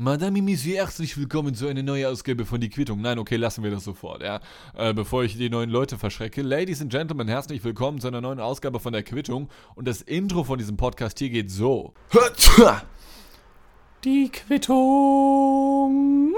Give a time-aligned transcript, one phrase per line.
[0.00, 3.00] Madame Mimi, herzlich willkommen zu einer neuen Ausgabe von Die Quittung.
[3.00, 4.38] Nein, okay, lassen wir das sofort, ja.
[4.76, 6.40] Äh, bevor ich die neuen Leute verschrecke.
[6.40, 9.48] Ladies and Gentlemen, herzlich willkommen zu einer neuen Ausgabe von Der Quittung.
[9.74, 11.94] Und das Intro von diesem Podcast hier geht so.
[14.04, 16.32] Die Quittung.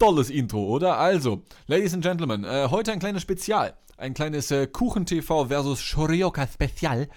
[0.00, 0.98] Tolles Intro, oder?
[0.98, 3.74] Also, Ladies and Gentlemen, äh, heute ein kleines Spezial.
[3.96, 7.08] Ein kleines äh, Kuchen-TV versus Shorioka-Spezial.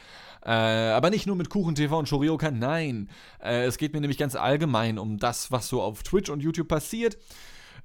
[0.47, 3.09] Äh, aber nicht nur mit Kuchen TV und Shorioka, nein.
[3.43, 6.69] Äh, es geht mir nämlich ganz allgemein um das, was so auf Twitch und YouTube
[6.69, 7.17] passiert.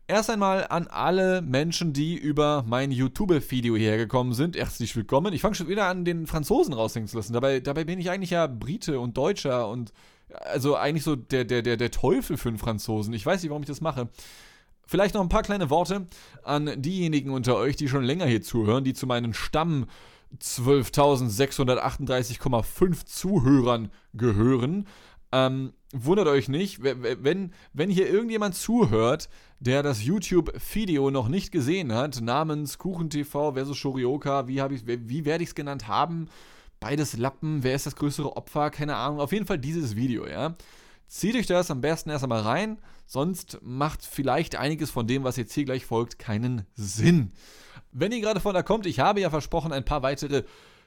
[0.06, 4.56] Erst einmal an alle Menschen, die über mein YouTube-Video hierher gekommen sind.
[4.56, 5.32] Herzlich willkommen.
[5.32, 7.32] Ich fange schon wieder an, den Franzosen raushängen zu lassen.
[7.32, 9.92] Dabei, dabei bin ich eigentlich ja Brite und Deutscher und
[10.28, 13.12] also eigentlich so der, der, der, der Teufel für einen Franzosen.
[13.12, 14.08] Ich weiß nicht, warum ich das mache.
[14.86, 16.06] Vielleicht noch ein paar kleine Worte
[16.44, 19.86] an diejenigen unter euch, die schon länger hier zuhören, die zu meinen Stamm
[20.40, 24.86] 12.638,5 Zuhörern gehören.
[25.32, 29.28] Ähm, wundert euch nicht, wenn, wenn hier irgendjemand zuhört,
[29.60, 35.50] der das YouTube-Video noch nicht gesehen hat, namens KuchenTV versus Shorioka, wie, wie werde ich
[35.50, 36.28] es genannt haben?
[36.80, 38.70] Beides Lappen, wer ist das größere Opfer?
[38.70, 39.20] Keine Ahnung.
[39.20, 40.54] Auf jeden Fall dieses Video, ja.
[41.06, 45.36] Zieht euch das am besten erst einmal rein, sonst macht vielleicht einiges von dem, was
[45.36, 47.32] jetzt hier gleich folgt, keinen Sinn.
[47.92, 50.42] Wenn ihr gerade von da kommt, ich habe ja versprochen, ein paar weitere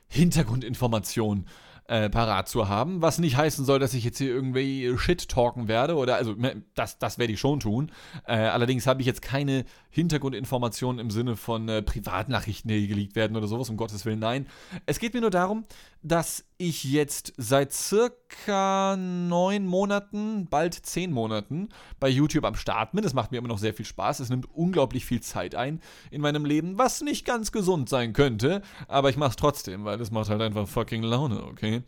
[0.08, 1.48] Hintergrundinformationen
[1.88, 5.68] äh, parat zu haben, was nicht heißen soll, dass ich jetzt hier irgendwie Shit talken
[5.68, 6.36] werde oder also
[6.74, 7.92] das, das werde ich schon tun.
[8.26, 13.38] Äh, allerdings habe ich jetzt keine Hintergrundinformationen im Sinne von äh, Privatnachrichten, die geleakt werden
[13.38, 14.48] oder sowas, um Gottes Willen, nein.
[14.88, 15.66] Es geht mir nur darum,
[16.02, 23.04] dass ich jetzt seit circa neun Monaten, bald zehn Monaten bei YouTube am Start bin.
[23.04, 24.20] Das macht mir immer noch sehr viel Spaß.
[24.20, 28.62] Es nimmt unglaublich viel Zeit ein in meinem Leben, was nicht ganz gesund sein könnte,
[28.88, 31.84] aber ich mache es trotzdem, weil es macht halt einfach fucking Laune, okay?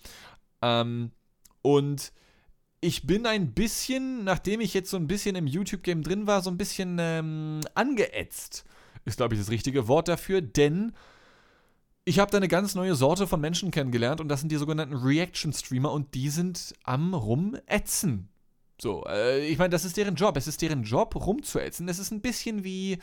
[0.61, 1.11] Ähm,
[1.61, 2.11] und
[2.79, 6.49] ich bin ein bisschen, nachdem ich jetzt so ein bisschen im YouTube-Game drin war, so
[6.49, 8.65] ein bisschen ähm, angeätzt.
[9.05, 10.93] Ist, glaube ich, das richtige Wort dafür, denn
[12.07, 14.95] ich habe da eine ganz neue Sorte von Menschen kennengelernt und das sind die sogenannten
[14.95, 18.29] Reaction-Streamer und die sind am Rumätzen.
[18.81, 20.37] So, äh, ich meine, das ist deren Job.
[20.37, 21.89] Es ist deren Job, rumzuätzen.
[21.89, 22.99] Es ist ein bisschen wie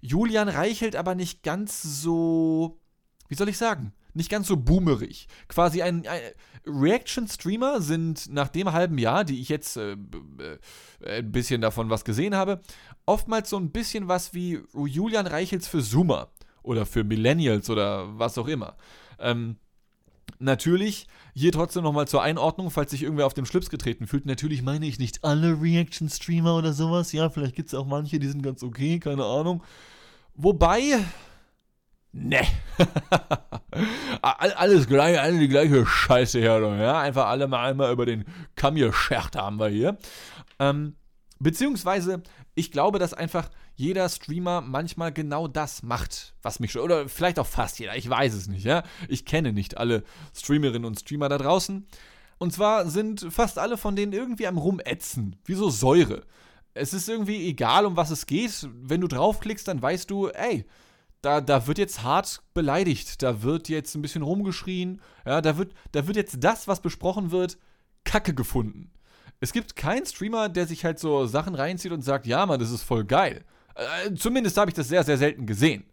[0.00, 2.80] Julian Reichelt, aber nicht ganz so,
[3.28, 3.92] wie soll ich sagen?
[4.16, 5.26] nicht ganz so boomerig.
[5.48, 6.20] Quasi ein, ein
[6.64, 12.04] Reaction-Streamer sind nach dem halben Jahr, die ich jetzt äh, äh, ein bisschen davon was
[12.04, 12.60] gesehen habe,
[13.06, 16.30] oftmals so ein bisschen was wie Julian Reichels für Zoomer
[16.64, 18.76] oder für Millennials oder was auch immer.
[19.18, 19.56] Ähm,
[20.38, 24.26] Natürlich, hier trotzdem nochmal zur Einordnung, falls sich irgendwer auf dem Schlips getreten fühlt.
[24.26, 27.12] Natürlich meine ich nicht alle Reaction-Streamer oder sowas.
[27.12, 29.62] Ja, vielleicht gibt es auch manche, die sind ganz okay, keine Ahnung.
[30.34, 30.98] Wobei,
[32.16, 32.42] Ne.
[34.22, 37.00] Alles gleich, alle die gleiche Scheiße hier, ja.
[37.00, 39.98] Einfach alle mal einmal über den Kamm geschert haben wir hier.
[40.60, 40.94] Ähm,
[41.40, 42.22] beziehungsweise,
[42.54, 47.38] ich glaube, dass einfach jeder Streamer manchmal genau das macht, was mich schon, oder vielleicht
[47.38, 48.84] auch fast jeder, ich weiß es nicht, ja.
[49.08, 50.04] Ich kenne nicht alle
[50.34, 51.86] Streamerinnen und Streamer da draußen.
[52.38, 56.22] Und zwar sind fast alle von denen irgendwie am Rumätzen, wie so Säure.
[56.74, 58.68] Es ist irgendwie egal, um was es geht.
[58.82, 60.66] Wenn du draufklickst, dann weißt du, ey,
[61.22, 65.72] da, da wird jetzt hart beleidigt, da wird jetzt ein bisschen rumgeschrien, ja, da wird,
[65.92, 67.56] da wird jetzt das, was besprochen wird,
[68.04, 68.90] Kacke gefunden.
[69.40, 72.70] Es gibt keinen Streamer, der sich halt so Sachen reinzieht und sagt, ja, Mann, das
[72.70, 73.44] ist voll geil.
[73.74, 75.84] Äh, zumindest habe ich das sehr, sehr selten gesehen.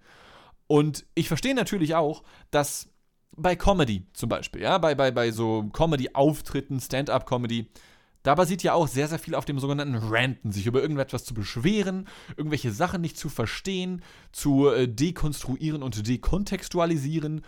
[0.68, 2.90] Und ich verstehe natürlich auch, dass
[3.36, 7.70] bei Comedy zum Beispiel, ja, bei, bei, bei so Comedy-Auftritten, Stand-up-Comedy,
[8.24, 11.34] da basiert ja auch sehr, sehr viel auf dem sogenannten Ranten, sich über irgendetwas zu
[11.34, 17.42] beschweren, irgendwelche Sachen nicht zu verstehen, zu äh, dekonstruieren und dekontextualisieren.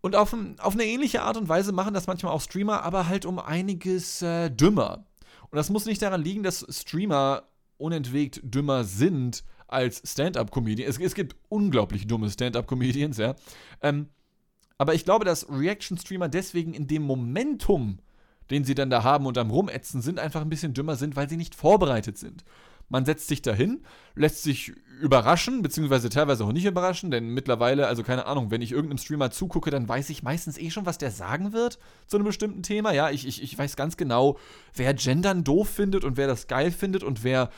[0.00, 3.26] Und auf, auf, eine ähnliche Art und Weise machen das manchmal auch Streamer, aber halt
[3.26, 5.04] um einiges äh, dümmer.
[5.50, 7.42] Und das muss nicht daran liegen, dass Streamer
[7.76, 10.96] unentwegt dümmer sind als Stand-up-Comedians.
[10.96, 13.36] Es, es, gibt unglaublich dumme Stand-up-Comedians, ja.
[13.82, 14.08] Ähm,
[14.76, 17.98] aber ich glaube, dass Reaction-Streamer deswegen in dem Momentum
[18.50, 21.28] den sie dann da haben und am Rumätzen sind, einfach ein bisschen dümmer sind, weil
[21.28, 22.44] sie nicht vorbereitet sind.
[22.88, 23.82] Man setzt sich dahin,
[24.14, 28.72] lässt sich überraschen, beziehungsweise teilweise auch nicht überraschen, denn mittlerweile, also keine Ahnung, wenn ich
[28.72, 32.26] irgendeinem Streamer zugucke, dann weiß ich meistens eh schon, was der sagen wird zu einem
[32.26, 32.92] bestimmten Thema.
[32.92, 34.38] Ja, ich, ich, ich weiß ganz genau,
[34.74, 37.50] wer Gendern doof findet und wer das geil findet und wer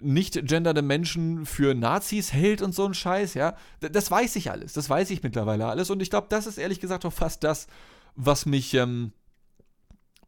[0.00, 3.56] nicht gendernde Menschen für Nazis hält und so ein Scheiß, ja.
[3.80, 6.80] Das weiß ich alles, das weiß ich mittlerweile alles und ich glaube, das ist ehrlich
[6.80, 7.66] gesagt auch fast das,
[8.14, 9.12] was mich, ähm,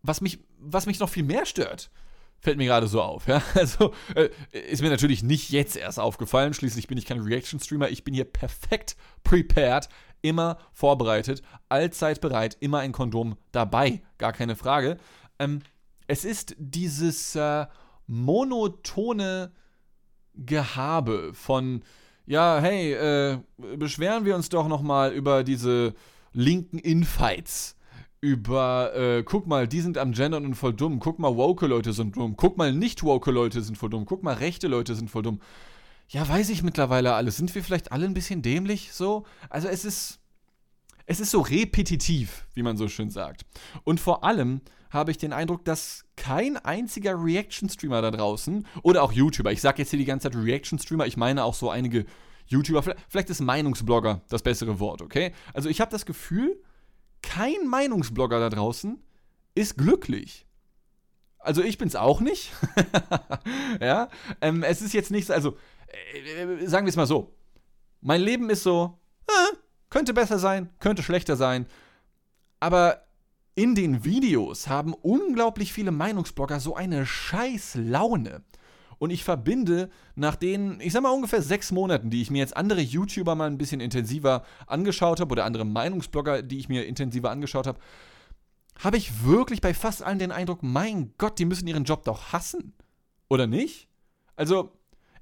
[0.03, 1.91] was mich, was mich noch viel mehr stört,
[2.41, 3.29] fällt mir gerade so auf.
[3.29, 3.43] Ja?
[3.55, 6.55] Also äh, ist mir natürlich nicht jetzt erst aufgefallen.
[6.55, 7.91] Schließlich bin ich kein Reaction-Streamer.
[7.91, 9.89] Ich bin hier perfekt prepared,
[10.23, 14.03] immer vorbereitet, allzeit bereit, immer ein Kondom dabei.
[14.19, 14.97] Gar keine Frage.
[15.39, 15.61] Ähm,
[16.07, 17.67] es ist dieses äh,
[18.07, 19.53] monotone
[20.35, 21.83] Gehabe von,
[22.27, 23.39] ja, hey, äh,
[23.77, 25.95] beschweren wir uns doch nochmal über diese
[26.33, 27.77] linken Infights.
[28.23, 31.01] Über, äh, guck mal, die sind am Gendern und voll dumm.
[31.01, 32.37] Guck mal, woke Leute sind dumm.
[32.37, 34.05] Guck mal, nicht woke Leute sind voll dumm.
[34.05, 35.41] Guck mal, rechte Leute sind voll dumm.
[36.09, 37.39] Ja, weiß ich mittlerweile alles.
[37.39, 39.25] Sind wir vielleicht alle ein bisschen dämlich so?
[39.49, 40.19] Also es ist.
[41.07, 43.45] Es ist so repetitiv, wie man so schön sagt.
[43.83, 49.11] Und vor allem habe ich den Eindruck, dass kein einziger Reaction-Streamer da draußen oder auch
[49.11, 52.07] YouTuber, ich sage jetzt hier die ganze Zeit Reaction-Streamer, ich meine auch so einige
[52.47, 55.33] YouTuber, vielleicht ist Meinungsblogger das bessere Wort, okay?
[55.53, 56.63] Also ich habe das Gefühl,
[57.31, 59.01] kein Meinungsblogger da draußen
[59.55, 60.47] ist glücklich.
[61.39, 62.51] Also ich bin's auch nicht.
[63.81, 64.09] ja,
[64.41, 65.57] ähm, es ist jetzt nichts, also
[65.87, 67.33] äh, sagen wir es mal so.
[68.01, 68.99] Mein Leben ist so,
[69.29, 69.57] äh,
[69.91, 71.67] könnte besser sein, könnte schlechter sein.
[72.59, 73.05] Aber
[73.55, 78.43] in den Videos haben unglaublich viele Meinungsblogger so eine scheiß Laune.
[79.01, 82.55] Und ich verbinde nach den, ich sag mal ungefähr sechs Monaten, die ich mir jetzt
[82.55, 87.31] andere YouTuber mal ein bisschen intensiver angeschaut habe oder andere Meinungsblogger, die ich mir intensiver
[87.31, 87.81] angeschaut habe,
[88.79, 92.35] habe ich wirklich bei fast allen den Eindruck, mein Gott, die müssen ihren Job doch
[92.35, 92.75] hassen.
[93.31, 93.89] Oder nicht?
[94.37, 94.71] Also,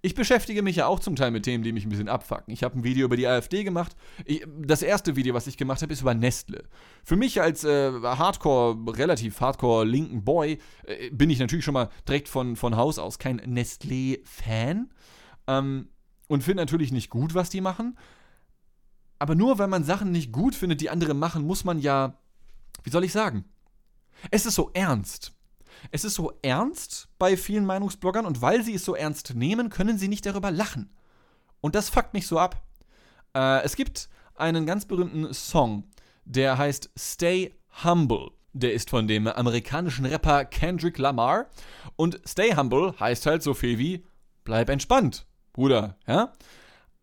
[0.01, 2.53] ich beschäftige mich ja auch zum Teil mit Themen, die mich ein bisschen abfacken.
[2.53, 3.97] Ich habe ein Video über die AfD gemacht.
[4.25, 6.65] Ich, das erste Video, was ich gemacht habe, ist über Nestle.
[7.03, 11.91] Für mich als äh, Hardcore, relativ Hardcore linken Boy, äh, bin ich natürlich schon mal
[12.07, 14.91] direkt von, von Haus aus kein Nestlé-Fan.
[15.49, 15.89] Ähm,
[16.29, 17.99] und finde natürlich nicht gut, was die machen.
[19.19, 22.19] Aber nur weil man Sachen nicht gut findet, die andere machen, muss man ja,
[22.85, 23.47] wie soll ich sagen?
[24.31, 25.33] Es ist so ernst.
[25.91, 29.99] Es ist so ernst bei vielen Meinungsbloggern und weil sie es so ernst nehmen, können
[29.99, 30.91] sie nicht darüber lachen.
[31.61, 32.63] Und das fuckt mich so ab.
[33.35, 35.85] Äh, es gibt einen ganz berühmten Song,
[36.25, 37.55] der heißt Stay
[37.85, 38.31] Humble.
[38.53, 41.47] Der ist von dem amerikanischen Rapper Kendrick Lamar.
[41.97, 44.05] Und Stay Humble heißt halt so viel wie
[44.45, 46.33] Bleib entspannt, Bruder, ja?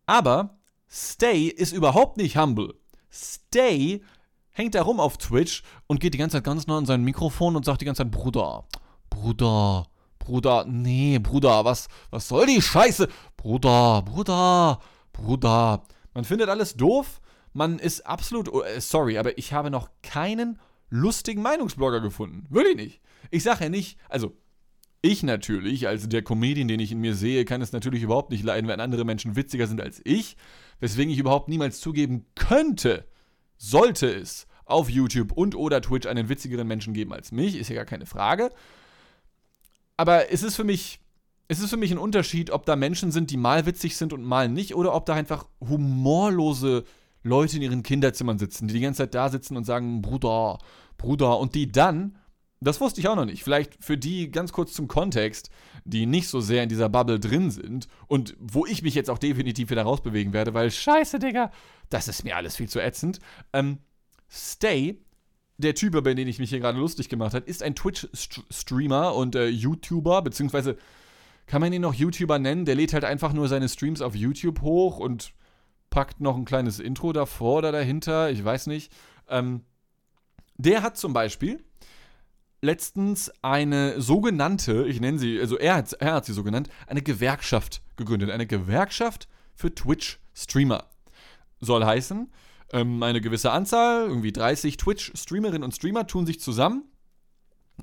[0.07, 0.57] Aber
[0.89, 2.73] Stay ist überhaupt nicht humble.
[3.11, 4.01] Stay
[4.55, 7.55] hängt da rum auf Twitch und geht die ganze Zeit ganz nah an sein Mikrofon
[7.55, 8.65] und sagt die ganze Zeit, Bruder,
[9.09, 9.85] Bruder,
[10.17, 13.07] Bruder, nee, Bruder, was, was soll die Scheiße?
[13.37, 14.79] Bruder, Bruder,
[15.11, 15.83] Bruder.
[16.13, 17.21] Man findet alles doof,
[17.53, 20.57] man ist absolut, oh, äh, sorry, aber ich habe noch keinen
[20.89, 22.47] lustigen Meinungsblogger gefunden.
[22.49, 23.01] Wirklich nicht.
[23.31, 24.37] Ich sage ja nicht, also
[25.01, 28.43] ich natürlich, als der Comedian, den ich in mir sehe, kann es natürlich überhaupt nicht
[28.43, 30.37] leiden, wenn andere Menschen witziger sind als ich,
[30.79, 33.05] weswegen ich überhaupt niemals zugeben könnte,
[33.57, 37.75] sollte es auf YouTube und oder Twitch einen witzigeren Menschen geben als mich, ist ja
[37.75, 38.51] gar keine Frage.
[39.97, 40.99] Aber es ist für mich,
[41.47, 44.23] es ist für mich ein Unterschied, ob da Menschen sind, die mal witzig sind und
[44.23, 46.83] mal nicht, oder ob da einfach humorlose
[47.23, 50.59] Leute in ihren Kinderzimmern sitzen, die die ganze Zeit da sitzen und sagen, Bruder,
[50.97, 52.17] Bruder, und die dann,
[52.61, 55.49] das wusste ich auch noch nicht, vielleicht für die ganz kurz zum Kontext,
[55.83, 59.17] die nicht so sehr in dieser Bubble drin sind und wo ich mich jetzt auch
[59.17, 61.51] definitiv wieder rausbewegen werde, weil scheiße, Digga,
[61.89, 63.19] das ist mir alles viel zu ätzend.
[63.53, 63.79] Ähm,
[64.29, 64.99] Stay,
[65.57, 69.35] der Typ, über den ich mich hier gerade lustig gemacht habe, ist ein Twitch-Streamer und
[69.35, 70.77] äh, YouTuber, beziehungsweise
[71.47, 72.65] kann man ihn noch YouTuber nennen?
[72.65, 75.33] Der lädt halt einfach nur seine Streams auf YouTube hoch und
[75.89, 78.91] packt noch ein kleines Intro davor oder dahinter, ich weiß nicht.
[79.29, 79.61] Ähm,
[80.57, 81.63] der hat zum Beispiel
[82.65, 87.01] letztens eine sogenannte, ich nenne sie, also er hat, er hat sie so genannt, eine
[87.01, 88.31] Gewerkschaft gegründet.
[88.31, 90.85] Eine Gewerkschaft für Twitch-Streamer
[91.61, 92.29] soll heißen,
[92.73, 96.83] ähm, eine gewisse Anzahl, irgendwie 30 Twitch-Streamerinnen und Streamer tun sich zusammen,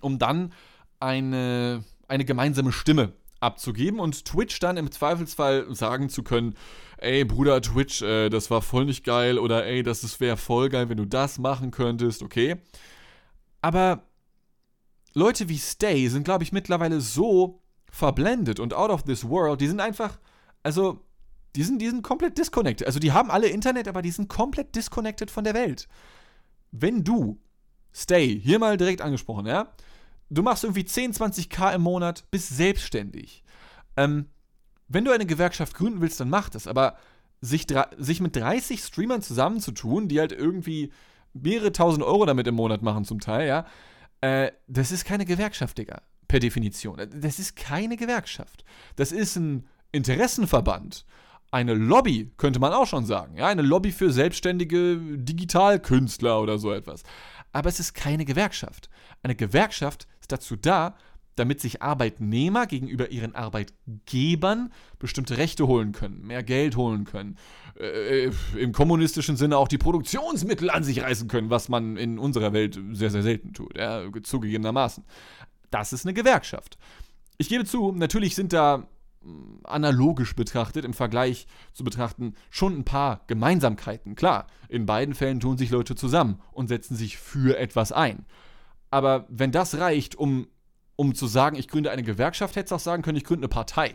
[0.00, 0.52] um dann
[1.00, 6.54] eine, eine gemeinsame Stimme abzugeben und Twitch dann im Zweifelsfall sagen zu können,
[6.98, 10.88] ey Bruder Twitch, äh, das war voll nicht geil oder ey, das wäre voll geil,
[10.88, 12.56] wenn du das machen könntest, okay.
[13.60, 14.04] Aber
[15.14, 19.68] Leute wie Stay sind, glaube ich, mittlerweile so verblendet und out of this world, die
[19.68, 20.18] sind einfach,
[20.62, 21.04] also
[21.54, 22.86] die sind, die sind komplett disconnected.
[22.86, 25.88] Also die haben alle Internet, aber die sind komplett disconnected von der Welt.
[26.70, 27.38] Wenn du,
[27.92, 29.72] stay, hier mal direkt angesprochen, ja,
[30.30, 33.44] du machst irgendwie 10, 20k im Monat, bist selbstständig.
[33.98, 34.26] Ähm,
[34.88, 36.66] wenn du eine Gewerkschaft gründen willst, dann mach das.
[36.66, 36.96] Aber
[37.42, 37.66] sich,
[37.98, 40.92] sich mit 30 Streamern zusammenzutun, die halt irgendwie
[41.34, 43.66] mehrere tausend Euro damit im Monat machen zum Teil, ja,
[44.22, 46.02] äh, das ist keine Gewerkschaft, Digga.
[46.26, 46.96] Per Definition.
[47.14, 48.64] Das ist keine Gewerkschaft.
[48.96, 51.04] Das ist ein Interessenverband
[51.52, 53.36] eine Lobby, könnte man auch schon sagen.
[53.36, 57.02] Ja, eine Lobby für selbstständige Digitalkünstler oder so etwas.
[57.52, 58.88] Aber es ist keine Gewerkschaft.
[59.22, 60.96] Eine Gewerkschaft ist dazu da,
[61.36, 67.36] damit sich Arbeitnehmer gegenüber ihren Arbeitgebern bestimmte Rechte holen können, mehr Geld holen können,
[67.78, 72.52] äh, im kommunistischen Sinne auch die Produktionsmittel an sich reißen können, was man in unserer
[72.52, 75.04] Welt sehr, sehr selten tut, ja, zugegebenermaßen.
[75.70, 76.78] Das ist eine Gewerkschaft.
[77.38, 78.88] Ich gebe zu, natürlich sind da
[79.64, 84.14] analogisch betrachtet, im Vergleich zu betrachten, schon ein paar Gemeinsamkeiten.
[84.14, 88.26] Klar, in beiden Fällen tun sich Leute zusammen und setzen sich für etwas ein.
[88.90, 90.48] Aber wenn das reicht, um,
[90.96, 93.48] um zu sagen, ich gründe eine Gewerkschaft, hättest du auch sagen können, ich gründe eine
[93.48, 93.94] Partei.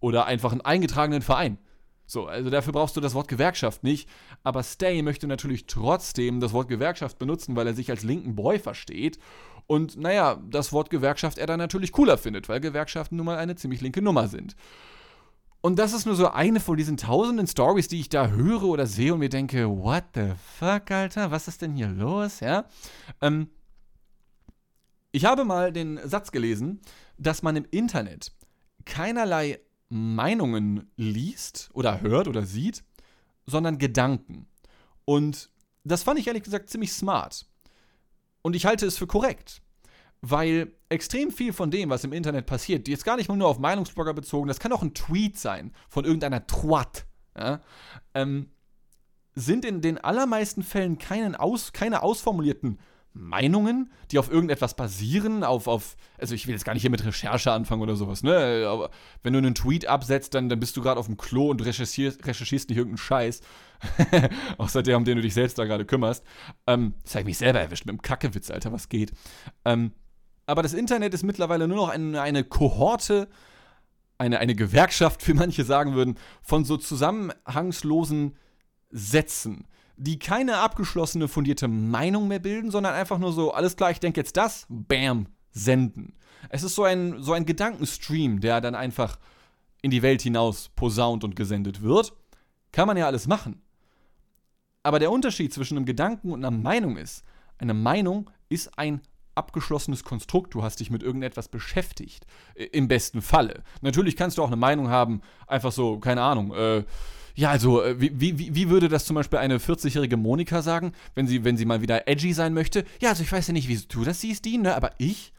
[0.00, 1.58] Oder einfach einen eingetragenen Verein.
[2.06, 4.08] So, also dafür brauchst du das Wort Gewerkschaft nicht.
[4.42, 8.58] Aber Stay möchte natürlich trotzdem das Wort Gewerkschaft benutzen, weil er sich als linken Boy
[8.58, 9.18] versteht
[9.66, 13.56] und naja, das Wort Gewerkschaft er dann natürlich cooler findet, weil Gewerkschaften nun mal eine
[13.56, 14.56] ziemlich linke Nummer sind.
[15.60, 18.86] Und das ist nur so eine von diesen tausenden Stories, die ich da höre oder
[18.86, 22.64] sehe und mir denke, what the fuck, Alter, was ist denn hier los, ja?
[23.20, 23.48] Ähm,
[25.12, 26.80] ich habe mal den Satz gelesen,
[27.18, 28.32] dass man im Internet
[28.84, 32.82] keinerlei Meinungen liest oder hört oder sieht,
[33.46, 34.46] sondern Gedanken.
[35.04, 35.50] Und
[35.84, 37.46] das fand ich ehrlich gesagt ziemlich smart.
[38.40, 39.60] Und ich halte es für korrekt.
[40.22, 44.14] Weil extrem viel von dem, was im Internet passiert, jetzt gar nicht nur auf Meinungsblogger
[44.14, 47.60] bezogen, das kann auch ein Tweet sein von irgendeiner Twat, ja,
[48.14, 48.50] ähm,
[49.34, 52.78] sind in den allermeisten Fällen aus, keine ausformulierten
[53.14, 57.04] Meinungen, die auf irgendetwas basieren, auf, auf, also ich will jetzt gar nicht hier mit
[57.04, 58.66] Recherche anfangen oder sowas, ne?
[58.68, 58.90] Aber
[59.22, 62.26] wenn du einen Tweet absetzt, dann, dann bist du gerade auf dem Klo und recherchierst,
[62.26, 63.42] recherchierst nicht irgendeinen Scheiß.
[64.58, 66.24] Außer der, um den du dich selbst da gerade kümmerst.
[66.66, 69.12] Ähm, das habe ich mich selber erwischt mit dem Kackewitz, Alter, was geht.
[69.64, 69.92] Ähm,
[70.46, 73.28] aber das Internet ist mittlerweile nur noch eine, eine Kohorte,
[74.16, 78.36] eine, eine Gewerkschaft, wie manche sagen würden, von so zusammenhangslosen
[78.90, 79.66] Sätzen
[80.02, 84.20] die keine abgeschlossene, fundierte Meinung mehr bilden, sondern einfach nur so, alles klar, ich denke
[84.20, 86.14] jetzt das, bam, senden.
[86.48, 89.18] Es ist so ein, so ein Gedankenstream, der dann einfach
[89.80, 92.12] in die Welt hinaus posaunt und gesendet wird.
[92.72, 93.62] Kann man ja alles machen.
[94.82, 97.24] Aber der Unterschied zwischen einem Gedanken und einer Meinung ist,
[97.58, 99.02] eine Meinung ist ein
[99.36, 102.26] abgeschlossenes Konstrukt, du hast dich mit irgendetwas beschäftigt.
[102.72, 103.62] Im besten Falle.
[103.80, 106.84] Natürlich kannst du auch eine Meinung haben, einfach so, keine Ahnung, äh,
[107.34, 111.26] ja, also, äh, wie, wie, wie würde das zum Beispiel eine 40-jährige Monika sagen, wenn
[111.26, 112.84] sie, wenn sie mal wieder edgy sein möchte?
[113.00, 114.74] Ja, also ich weiß ja nicht, wie du das siehst, Dean, ne?
[114.74, 115.32] Aber ich?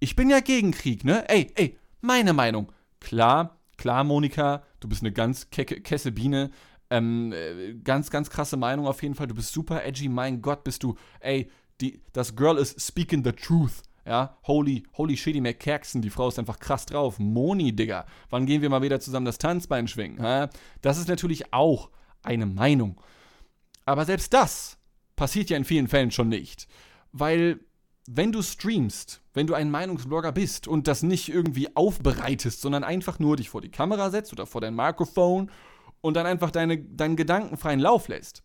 [0.00, 1.28] Ich bin ja gegen Krieg, ne?
[1.28, 2.72] Ey, ey, meine Meinung.
[3.00, 6.12] Klar, klar, Monika, du bist eine ganz kecke, kesse.
[6.90, 9.26] Ähm, äh, ganz, ganz krasse Meinung auf jeden Fall.
[9.26, 10.96] Du bist super edgy, mein Gott, bist du.
[11.20, 11.50] Ey,
[11.80, 13.82] die, das Girl is speaking the truth.
[14.08, 17.18] Ja, holy, holy shitty McCaxton, die Frau ist einfach krass drauf.
[17.18, 20.22] Moni, Digga, wann gehen wir mal wieder zusammen das Tanzbein schwingen?
[20.22, 20.48] Ja?
[20.80, 21.90] Das ist natürlich auch
[22.22, 22.98] eine Meinung.
[23.84, 24.78] Aber selbst das
[25.14, 26.68] passiert ja in vielen Fällen schon nicht.
[27.12, 27.60] Weil,
[28.06, 33.18] wenn du streamst, wenn du ein Meinungsblogger bist und das nicht irgendwie aufbereitest, sondern einfach
[33.18, 35.50] nur dich vor die Kamera setzt oder vor dein Mikrofon
[36.00, 38.42] und dann einfach deine, deinen Gedanken freien Lauf lässt,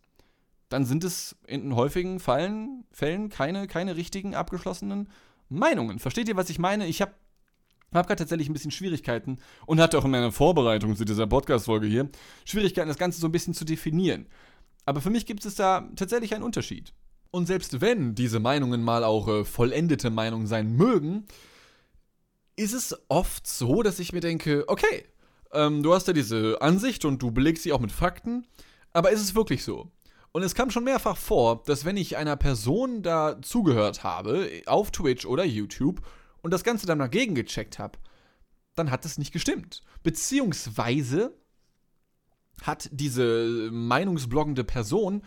[0.68, 5.08] dann sind es in häufigen Fällen, Fällen keine, keine richtigen abgeschlossenen
[5.58, 5.98] Meinungen.
[5.98, 6.86] Versteht ihr, was ich meine?
[6.86, 7.14] Ich habe
[7.92, 11.86] hab gerade tatsächlich ein bisschen Schwierigkeiten und hatte auch in meiner Vorbereitung zu dieser Podcast-Folge
[11.86, 12.08] hier
[12.44, 14.26] Schwierigkeiten, das Ganze so ein bisschen zu definieren.
[14.84, 16.92] Aber für mich gibt es da tatsächlich einen Unterschied.
[17.30, 21.26] Und selbst wenn diese Meinungen mal auch äh, vollendete Meinungen sein mögen,
[22.56, 25.04] ist es oft so, dass ich mir denke, okay,
[25.52, 28.46] ähm, du hast ja diese Ansicht und du belegst sie auch mit Fakten,
[28.92, 29.90] aber ist es wirklich so?
[30.34, 34.90] Und es kam schon mehrfach vor, dass wenn ich einer Person da zugehört habe, auf
[34.90, 36.02] Twitch oder YouTube,
[36.42, 37.98] und das Ganze dann dagegen gecheckt habe,
[38.74, 39.82] dann hat es nicht gestimmt.
[40.02, 41.32] Beziehungsweise
[42.62, 45.22] hat diese meinungsbloggende Person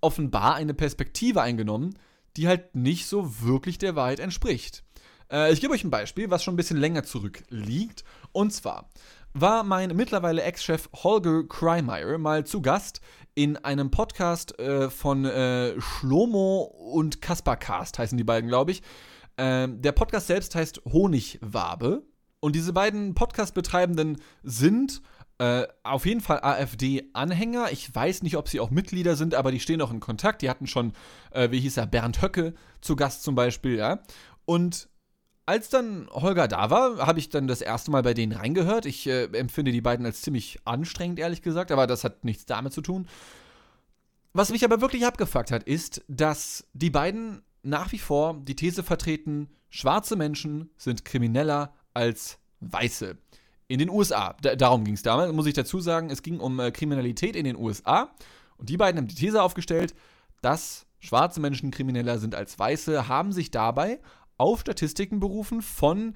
[0.00, 1.98] offenbar eine Perspektive eingenommen,
[2.36, 4.84] die halt nicht so wirklich der Wahrheit entspricht.
[5.28, 8.04] Äh, ich gebe euch ein Beispiel, was schon ein bisschen länger zurückliegt.
[8.30, 8.88] Und zwar
[9.34, 13.00] war mein mittlerweile Ex-Chef Holger Krymeyer mal zu Gast
[13.34, 18.82] in einem Podcast äh, von äh, Schlomo und Kaspercast, heißen die beiden, glaube ich.
[19.38, 22.02] Ähm, der Podcast selbst heißt Honigwabe.
[22.40, 25.00] Und diese beiden Podcast-Betreibenden sind
[25.38, 27.70] äh, auf jeden Fall AfD-Anhänger.
[27.70, 30.42] Ich weiß nicht, ob sie auch Mitglieder sind, aber die stehen auch in Kontakt.
[30.42, 30.92] Die hatten schon,
[31.30, 34.00] äh, wie hieß er, Bernd Höcke zu Gast zum Beispiel, ja.
[34.44, 34.88] Und
[35.46, 38.86] als dann Holger da war, habe ich dann das erste Mal bei denen reingehört.
[38.86, 42.72] Ich äh, empfinde die beiden als ziemlich anstrengend, ehrlich gesagt, aber das hat nichts damit
[42.72, 43.08] zu tun.
[44.32, 48.82] Was mich aber wirklich abgefuckt hat, ist, dass die beiden nach wie vor die These
[48.82, 53.16] vertreten, schwarze Menschen sind krimineller als weiße.
[53.68, 54.34] In den USA.
[54.34, 56.10] D darum ging es damals, muss ich dazu sagen.
[56.10, 58.14] Es ging um äh, Kriminalität in den USA.
[58.58, 59.94] Und die beiden haben die These aufgestellt,
[60.40, 64.00] dass schwarze Menschen krimineller sind als weiße, haben sich dabei
[64.42, 66.14] auf Statistiken berufen von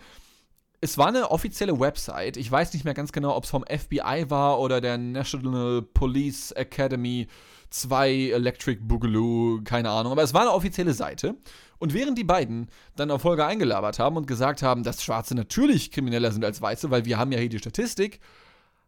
[0.80, 2.36] es war eine offizielle Website.
[2.36, 6.52] Ich weiß nicht mehr ganz genau, ob es vom FBI war oder der National Police
[6.52, 7.28] Academy
[7.70, 10.12] 2 Electric Boogaloo, keine Ahnung.
[10.12, 11.36] Aber es war eine offizielle Seite.
[11.78, 15.90] Und während die beiden dann auf Folge eingelabert haben und gesagt haben, dass Schwarze natürlich
[15.90, 18.20] krimineller sind als Weiße, weil wir haben ja hier die Statistik,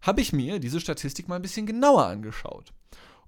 [0.02, 2.72] habe ich mir diese Statistik mal ein bisschen genauer angeschaut.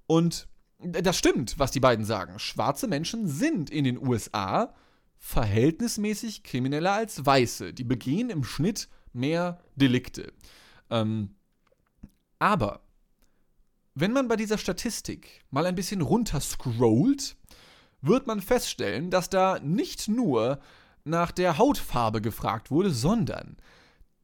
[0.07, 0.49] Und
[0.79, 2.39] das stimmt, was die beiden sagen.
[2.39, 4.75] Schwarze Menschen sind in den USA
[5.21, 7.73] verhältnismäßig krimineller als Weiße.
[7.73, 10.33] Die begehen im Schnitt mehr Delikte.
[10.91, 11.37] Ähm,
[12.39, 12.81] aber
[13.95, 17.37] wenn man bei dieser Statistik mal ein bisschen runterscrollt,
[18.01, 20.61] wird man feststellen, dass da nicht nur
[21.05, 23.57] nach der Hautfarbe gefragt wurde, sondern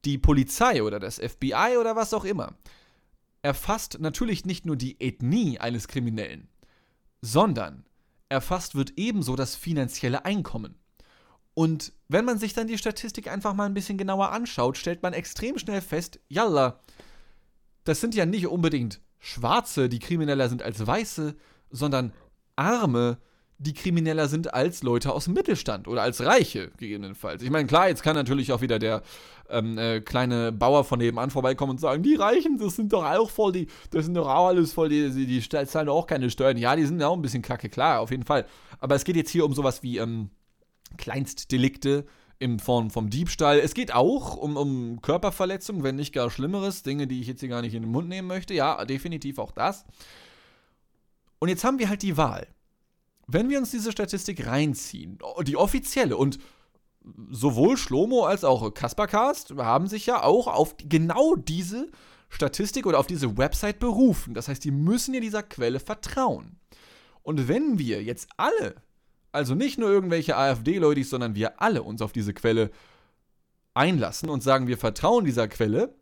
[0.04, 2.56] die Polizei oder das FBI oder was auch immer
[3.46, 6.48] erfasst natürlich nicht nur die Ethnie eines Kriminellen,
[7.20, 7.84] sondern
[8.28, 10.74] erfasst wird ebenso das finanzielle Einkommen.
[11.58, 15.14] Und wenn man sich dann die Statistik einfach mal ein bisschen genauer anschaut, stellt man
[15.14, 16.80] extrem schnell fest, yalla,
[17.84, 21.34] das sind ja nicht unbedingt Schwarze, die krimineller sind als Weiße,
[21.70, 22.12] sondern
[22.56, 23.16] Arme,
[23.56, 27.40] die krimineller sind als Leute aus dem Mittelstand oder als Reiche, gegebenenfalls.
[27.40, 29.00] Ich meine, klar, jetzt kann natürlich auch wieder der
[29.48, 33.30] ähm, äh, kleine Bauer von nebenan vorbeikommen und sagen, die Reichen, das sind doch auch
[33.30, 36.28] voll die, das sind doch auch alles voll die, die, die zahlen doch auch keine
[36.28, 36.58] Steuern.
[36.58, 38.44] Ja, die sind ja auch ein bisschen kacke, klar, auf jeden Fall.
[38.78, 40.28] Aber es geht jetzt hier um sowas wie ähm,
[40.96, 42.06] Kleinstdelikte,
[42.38, 43.58] in Form vom Diebstahl.
[43.58, 46.82] Es geht auch um, um Körperverletzung, wenn nicht gar Schlimmeres.
[46.82, 48.52] Dinge, die ich jetzt hier gar nicht in den Mund nehmen möchte.
[48.52, 49.86] Ja, definitiv auch das.
[51.38, 52.46] Und jetzt haben wir halt die Wahl
[53.26, 56.38] wenn wir uns diese Statistik reinziehen, die offizielle und
[57.30, 61.90] sowohl Schlomo als auch Kaspercast haben sich ja auch auf genau diese
[62.28, 64.34] Statistik oder auf diese Website berufen.
[64.34, 66.58] Das heißt, die müssen ja dieser Quelle vertrauen.
[67.22, 68.76] Und wenn wir jetzt alle,
[69.36, 72.70] also nicht nur irgendwelche AfD-Leute, sondern wir alle uns auf diese Quelle
[73.74, 75.94] einlassen und sagen, wir vertrauen dieser Quelle,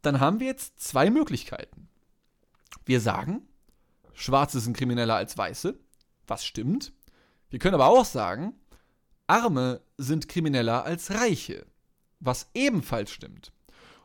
[0.00, 1.88] dann haben wir jetzt zwei Möglichkeiten.
[2.86, 3.42] Wir sagen,
[4.14, 5.78] Schwarze sind krimineller als Weiße
[6.28, 6.92] was stimmt.
[7.50, 8.54] Wir können aber auch sagen,
[9.26, 11.66] Arme sind krimineller als Reiche,
[12.20, 13.52] was ebenfalls stimmt.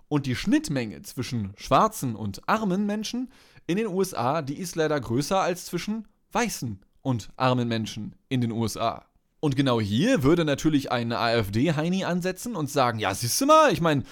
[0.07, 3.31] Und die Schnittmenge zwischen schwarzen und armen Menschen
[3.65, 8.51] in den USA, die ist leider größer als zwischen weißen und armen Menschen in den
[8.51, 9.05] USA.
[9.39, 13.81] Und genau hier würde natürlich ein AfD-Heini ansetzen und sagen, ja, siehst du mal, ich
[13.81, 14.03] meine,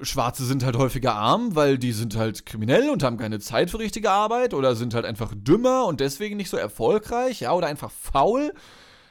[0.00, 3.78] Schwarze sind halt häufiger arm, weil die sind halt kriminell und haben keine Zeit für
[3.78, 7.90] richtige Arbeit oder sind halt einfach dümmer und deswegen nicht so erfolgreich, ja, oder einfach
[7.90, 8.54] faul.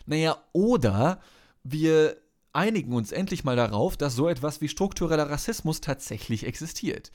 [0.06, 1.20] Naja, oder
[1.64, 2.18] wir
[2.52, 7.12] einigen uns endlich mal darauf, dass so etwas wie struktureller Rassismus tatsächlich existiert.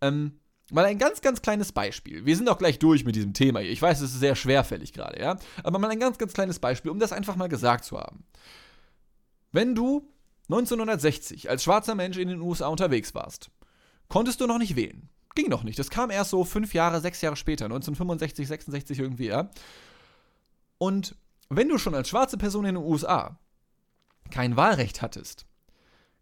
[0.00, 0.38] Ähm,
[0.70, 2.24] mal ein ganz, ganz kleines Beispiel.
[2.24, 3.70] Wir sind auch gleich durch mit diesem Thema hier.
[3.70, 5.36] Ich weiß, es ist sehr schwerfällig gerade, ja.
[5.62, 8.24] Aber mal ein ganz, ganz kleines Beispiel, um das einfach mal gesagt zu haben.
[9.52, 10.08] Wenn du
[10.48, 13.50] 1960 als schwarzer Mensch in den USA unterwegs warst,
[14.08, 15.08] konntest du noch nicht wählen.
[15.34, 15.78] Ging noch nicht.
[15.78, 19.50] Das kam erst so fünf Jahre, sechs Jahre später, 1965, 66 irgendwie, ja.
[20.78, 21.14] Und
[21.48, 23.38] wenn du schon als schwarze Person in den USA
[24.30, 25.46] kein Wahlrecht hattest,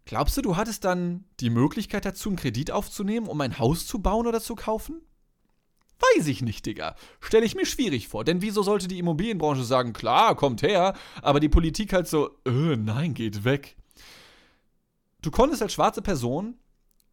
[0.04, 4.00] glaubst du, du hattest dann die Möglichkeit dazu, einen Kredit aufzunehmen, um ein Haus zu
[4.00, 5.00] bauen oder zu kaufen?
[6.16, 6.96] Weiß ich nicht, Digga.
[7.20, 8.24] Stelle ich mir schwierig vor.
[8.24, 12.76] Denn wieso sollte die Immobilienbranche sagen, klar, kommt her, aber die Politik halt so, äh,
[12.76, 13.76] nein, geht weg.
[15.22, 16.58] Du konntest als schwarze Person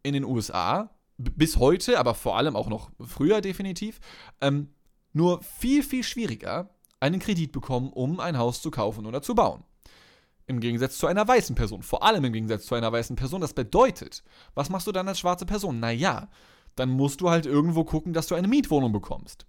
[0.03, 3.99] in den USA bis heute, aber vor allem auch noch früher definitiv,
[4.41, 4.73] ähm,
[5.13, 9.63] nur viel, viel schwieriger einen Kredit bekommen, um ein Haus zu kaufen oder zu bauen.
[10.51, 11.81] Im Gegensatz zu einer weißen Person.
[11.81, 13.39] Vor allem im Gegensatz zu einer weißen Person.
[13.39, 14.21] Das bedeutet,
[14.53, 15.79] was machst du dann als schwarze Person?
[15.79, 16.27] Naja,
[16.75, 19.45] dann musst du halt irgendwo gucken, dass du eine Mietwohnung bekommst.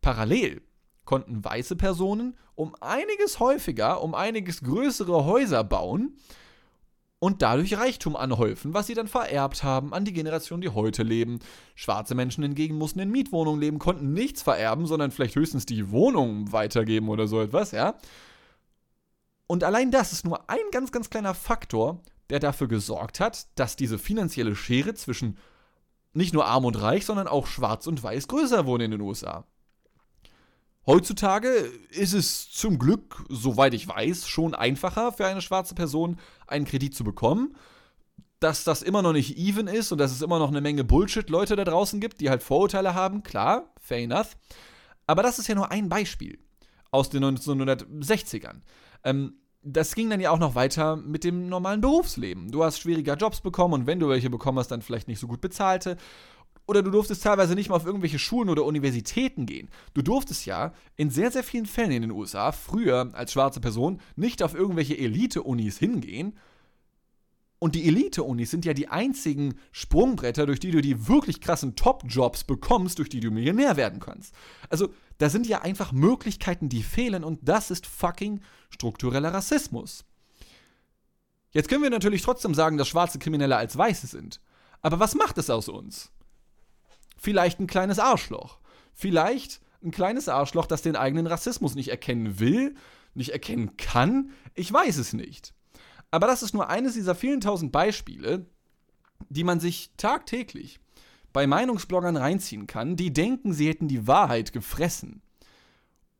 [0.00, 0.62] Parallel
[1.04, 6.16] konnten weiße Personen um einiges häufiger, um einiges größere Häuser bauen,
[7.20, 11.38] und dadurch Reichtum anhäufen, was sie dann vererbt haben an die Generation, die heute leben.
[11.74, 16.50] Schwarze Menschen hingegen mussten in Mietwohnungen leben, konnten nichts vererben, sondern vielleicht höchstens die Wohnung
[16.50, 17.94] weitergeben oder so etwas, ja.
[19.50, 23.74] Und allein das ist nur ein ganz, ganz kleiner Faktor, der dafür gesorgt hat, dass
[23.74, 25.38] diese finanzielle Schere zwischen
[26.12, 29.44] nicht nur arm und reich, sondern auch schwarz und weiß größer wurde in den USA.
[30.86, 31.48] Heutzutage
[31.88, 36.94] ist es zum Glück, soweit ich weiß, schon einfacher für eine schwarze Person einen Kredit
[36.94, 37.56] zu bekommen.
[38.38, 41.56] Dass das immer noch nicht even ist und dass es immer noch eine Menge Bullshit-Leute
[41.56, 44.36] da draußen gibt, die halt Vorurteile haben, klar, fair enough.
[45.08, 46.38] Aber das ist ja nur ein Beispiel
[46.92, 48.60] aus den 1960ern.
[49.04, 52.50] Ähm, das ging dann ja auch noch weiter mit dem normalen Berufsleben.
[52.50, 55.26] Du hast schwieriger Jobs bekommen und wenn du welche bekommen hast, dann vielleicht nicht so
[55.26, 55.96] gut bezahlte
[56.66, 59.68] oder du durftest teilweise nicht mal auf irgendwelche Schulen oder Universitäten gehen.
[59.92, 64.00] Du durftest ja in sehr, sehr vielen Fällen in den USA früher als schwarze Person
[64.14, 66.38] nicht auf irgendwelche Elite-Unis hingehen,
[67.60, 72.44] Und die Elite-Unis sind ja die einzigen Sprungbretter, durch die du die wirklich krassen Top-Jobs
[72.44, 74.34] bekommst, durch die du Millionär werden kannst.
[74.70, 80.06] Also, da sind ja einfach Möglichkeiten, die fehlen und das ist fucking struktureller Rassismus.
[81.50, 84.40] Jetzt können wir natürlich trotzdem sagen, dass schwarze Kriminelle als Weiße sind.
[84.80, 86.10] Aber was macht es aus uns?
[87.18, 88.58] Vielleicht ein kleines Arschloch.
[88.94, 92.74] Vielleicht ein kleines Arschloch, das den eigenen Rassismus nicht erkennen will,
[93.12, 94.30] nicht erkennen kann.
[94.54, 95.52] Ich weiß es nicht.
[96.10, 98.46] Aber das ist nur eines dieser vielen tausend Beispiele,
[99.28, 100.80] die man sich tagtäglich
[101.32, 105.22] bei Meinungsbloggern reinziehen kann, die denken, sie hätten die Wahrheit gefressen.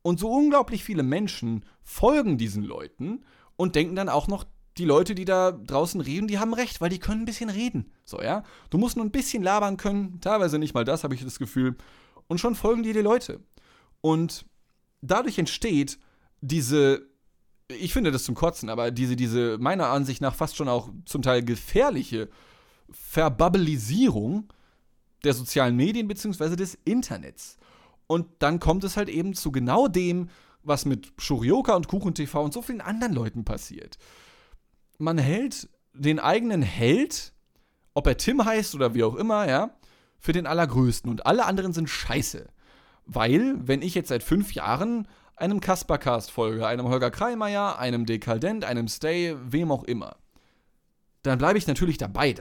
[0.03, 3.25] Und so unglaublich viele Menschen folgen diesen Leuten
[3.57, 4.45] und denken dann auch noch,
[4.79, 7.93] die Leute, die da draußen reden, die haben recht, weil die können ein bisschen reden.
[8.05, 8.45] So, ja?
[8.71, 11.77] Du musst nur ein bisschen labern können, teilweise nicht mal das, habe ich das Gefühl.
[12.29, 13.41] Und schon folgen dir die Leute.
[14.01, 14.47] Und
[15.03, 15.99] dadurch entsteht
[16.41, 17.10] diese,
[17.79, 21.23] ich finde das zum Kotzen, aber diese, diese meiner Ansicht nach fast schon auch zum
[21.23, 22.29] Teil gefährliche
[22.91, 24.53] Verbabbelisierung
[25.25, 26.57] der sozialen Medien bzw.
[26.57, 27.57] des Internets.
[28.07, 30.31] Und dann kommt es halt eben zu genau dem,
[30.63, 33.99] was mit Shurioka und KuchenTV und so vielen anderen Leuten passiert
[35.01, 37.33] man hält den eigenen Held,
[37.95, 39.75] ob er Tim heißt oder wie auch immer, ja,
[40.19, 42.47] für den allergrößten und alle anderen sind scheiße.
[43.07, 45.09] Weil, wenn ich jetzt seit fünf Jahren
[45.41, 50.17] einem Kaspercast folge, einem Holger Kreimeier, einem Dekadent, einem Stay, wem auch immer,
[51.23, 52.35] dann bleibe ich natürlich dabei.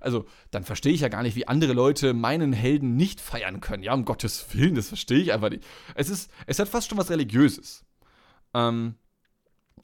[0.00, 3.82] Also, dann verstehe ich ja gar nicht, wie andere Leute meinen Helden nicht feiern können.
[3.82, 5.64] Ja, um Gottes Willen, das verstehe ich einfach nicht.
[5.94, 7.84] Es ist, es hat fast schon was Religiöses.
[8.54, 8.94] Ähm,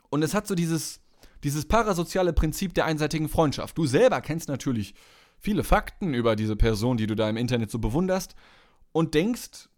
[0.08, 1.00] und es hat so dieses,
[1.44, 3.76] dieses parasoziale Prinzip der einseitigen Freundschaft.
[3.76, 4.94] Du selber kennst natürlich
[5.38, 8.34] viele Fakten über diese Person, die du da im Internet so bewunderst
[8.92, 9.68] und denkst,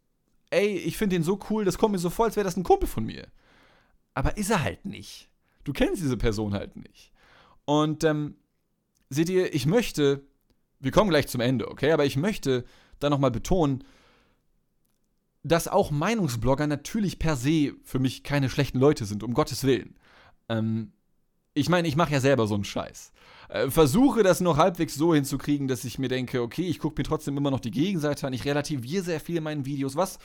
[0.51, 2.65] ey, ich finde ihn so cool, das kommt mir so vor, als wäre das ein
[2.65, 3.29] Kumpel von mir.
[4.15, 5.29] Aber ist er halt nicht.
[5.65, 7.13] Du kennst diese Person halt nicht.
[7.65, 8.37] Und ähm,
[9.09, 10.25] seht ihr, ich möchte,
[10.81, 12.65] wir kommen gleich zum Ende, okay, aber ich möchte
[12.99, 13.85] da nochmal betonen,
[15.43, 19.97] dass auch Meinungsblogger natürlich per se für mich keine schlechten Leute sind, um Gottes Willen.
[20.49, 20.93] Ähm,
[21.55, 23.13] ich meine, ich mache ja selber so einen Scheiß.
[23.51, 27.05] Äh, versuche das noch halbwegs so hinzukriegen, dass ich mir denke, okay, ich gucke mir
[27.05, 28.33] trotzdem immer noch die Gegenseite an.
[28.33, 30.19] Ich relativiere sehr viel in meinen Videos, was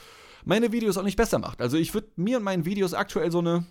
[0.44, 1.60] meine Videos auch nicht besser macht.
[1.60, 3.66] Also ich würde mir und meinen Videos aktuell so eine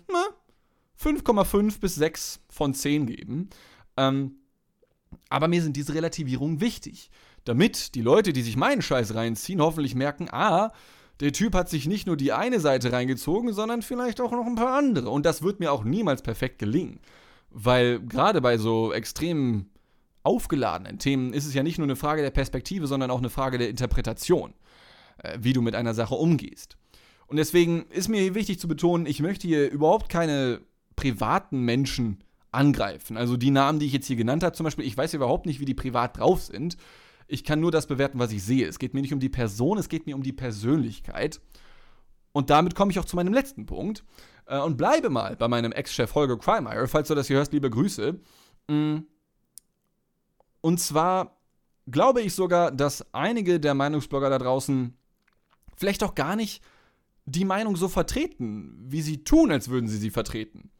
[1.02, 3.48] 5,5 bis 6 von 10 geben.
[3.96, 4.36] Ähm,
[5.30, 7.10] aber mir sind diese Relativierungen wichtig.
[7.44, 10.72] Damit die Leute, die sich meinen Scheiß reinziehen, hoffentlich merken, ah,
[11.20, 14.56] der Typ hat sich nicht nur die eine Seite reingezogen, sondern vielleicht auch noch ein
[14.56, 15.08] paar andere.
[15.08, 17.00] Und das wird mir auch niemals perfekt gelingen.
[17.58, 19.70] Weil gerade bei so extrem
[20.22, 23.56] aufgeladenen Themen ist es ja nicht nur eine Frage der Perspektive, sondern auch eine Frage
[23.56, 24.52] der Interpretation,
[25.22, 26.76] äh, wie du mit einer Sache umgehst.
[27.28, 30.60] Und deswegen ist mir wichtig zu betonen, ich möchte hier überhaupt keine
[30.96, 33.16] privaten Menschen angreifen.
[33.16, 35.58] Also die Namen, die ich jetzt hier genannt habe, zum Beispiel, ich weiß überhaupt nicht,
[35.58, 36.76] wie die privat drauf sind.
[37.26, 38.68] Ich kann nur das bewerten, was ich sehe.
[38.68, 41.40] Es geht mir nicht um die Person, es geht mir um die Persönlichkeit.
[42.36, 44.04] Und damit komme ich auch zu meinem letzten Punkt
[44.44, 47.70] äh, und bleibe mal bei meinem Ex-Chef Holger Kreimeier, falls du das hier hörst, liebe
[47.70, 48.20] Grüße.
[48.68, 48.98] Mm.
[50.60, 51.40] Und zwar
[51.90, 54.94] glaube ich sogar, dass einige der Meinungsblogger da draußen
[55.78, 56.62] vielleicht auch gar nicht
[57.24, 60.70] die Meinung so vertreten, wie sie tun, als würden sie sie vertreten.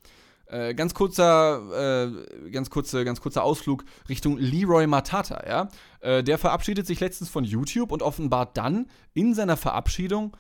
[0.49, 5.69] Äh, ganz kurzer, äh, ganz kurze, ganz kurzer Ausflug Richtung Leroy Matata, ja.
[6.01, 10.37] Äh, der verabschiedet sich letztens von YouTube und offenbart dann in seiner Verabschiedung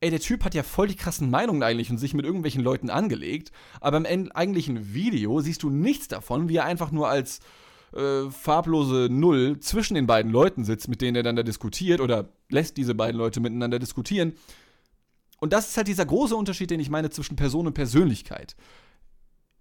[0.00, 2.90] ey, der Typ hat ja voll die krassen Meinungen eigentlich und sich mit irgendwelchen Leuten
[2.90, 7.40] angelegt, aber im eigentlichen Video siehst du nichts davon, wie er einfach nur als
[7.94, 12.28] äh, farblose Null zwischen den beiden Leuten sitzt, mit denen er dann da diskutiert oder
[12.50, 14.34] lässt diese beiden Leute miteinander diskutieren.
[15.40, 18.56] Und das ist halt dieser große Unterschied, den ich meine zwischen Person und Persönlichkeit.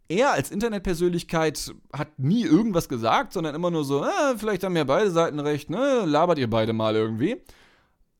[0.08, 4.84] Er als Internetpersönlichkeit hat nie irgendwas gesagt, sondern immer nur so, äh, vielleicht haben ja
[4.84, 7.41] beide Seiten recht, ne, labert ihr beide mal irgendwie.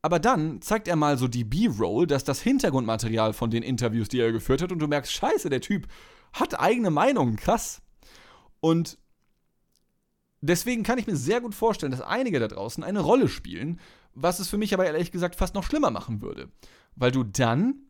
[0.02, 4.20] Aber dann zeigt er mal so die B-Roll, dass das Hintergrundmaterial von den Interviews, die
[4.20, 5.88] er geführt hat, und du merkst, scheiße, der Typ
[6.32, 7.82] hat eigene Meinungen, krass.
[8.60, 8.98] Und
[10.40, 13.80] deswegen kann ich mir sehr gut vorstellen, dass einige da draußen eine Rolle spielen,
[14.14, 16.50] was es für mich aber ehrlich gesagt fast noch schlimmer machen würde.
[16.94, 17.86] Weil du dann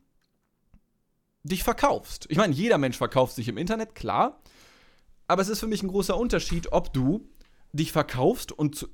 [1.45, 2.27] dich verkaufst.
[2.29, 4.41] Ich meine, jeder Mensch verkauft sich im Internet, klar.
[5.29, 7.29] Aber es ist für mich ein großer Unterschied, ob du
[7.73, 8.89] dich verkaufst und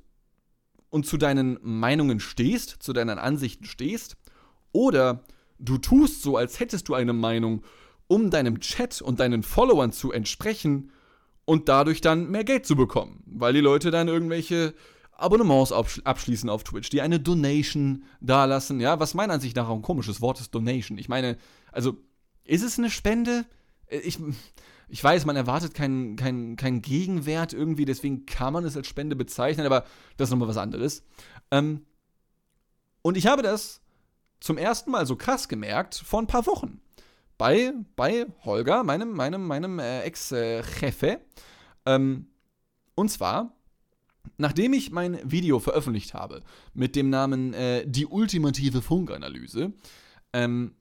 [0.93, 4.15] und zu deinen Meinungen stehst, zu deinen Ansichten stehst,
[4.73, 5.23] oder
[5.57, 7.63] du tust so, als hättest du eine Meinung,
[8.07, 10.91] um deinem Chat und deinen Followern zu entsprechen
[11.45, 14.75] und dadurch dann mehr Geld zu bekommen, weil die Leute dann irgendwelche
[15.13, 19.81] Abonnements abschließen auf Twitch, die eine Donation dalassen, ja, was meiner Ansicht nach auch ein
[19.81, 20.99] komisches Wort ist, Donation.
[20.99, 21.37] Ich meine,
[21.71, 21.97] also,
[22.43, 23.45] ist es eine Spende?
[23.89, 24.19] Ich,
[24.93, 29.15] Ich weiß, man erwartet keinen kein, kein Gegenwert irgendwie, deswegen kann man es als Spende
[29.15, 29.85] bezeichnen, aber
[30.17, 31.03] das ist nochmal was anderes.
[31.49, 31.87] Ähm,
[33.01, 33.81] und ich habe das
[34.39, 36.79] zum ersten Mal so krass gemerkt vor ein paar Wochen.
[37.39, 41.21] Bei, bei Holger, meinem, meinem, meinem äh, Ex-Chefe.
[41.87, 42.27] Ähm,
[42.93, 43.57] und zwar,
[44.37, 46.43] nachdem ich mein Video veröffentlicht habe
[46.75, 49.73] mit dem Namen äh, Die ultimative Funkanalyse,
[50.33, 50.75] ähm,